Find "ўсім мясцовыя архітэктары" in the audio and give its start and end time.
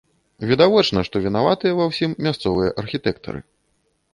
1.91-3.39